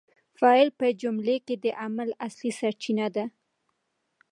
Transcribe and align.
فاعل 0.39 0.69
په 0.79 0.85
جمله 1.01 1.35
کي 1.45 1.55
د 1.63 1.67
عمل 1.83 2.09
اصلي 2.27 2.51
سرچینه 2.59 3.07
ده. 3.15 3.25